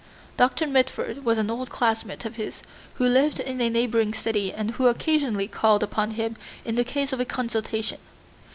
Doctor 0.35 0.65
Mitford 0.65 1.23
was 1.23 1.37
an 1.37 1.51
old 1.51 1.69
classmate 1.69 2.25
of 2.25 2.35
his 2.35 2.63
who 2.95 3.05
lived 3.05 3.39
in 3.39 3.61
a 3.61 3.69
neighboring 3.69 4.15
city 4.15 4.51
and 4.51 4.71
who 4.71 4.87
occasionally 4.87 5.47
called 5.47 5.83
upon 5.83 6.09
him 6.17 6.37
in 6.65 6.73
the 6.73 6.83
case 6.83 7.13
of 7.13 7.19
a 7.19 7.23
consultation. 7.25 7.99